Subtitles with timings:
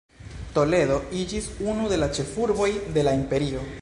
[0.55, 3.63] Toledo iĝis unu de la ĉefurboj de la imperio.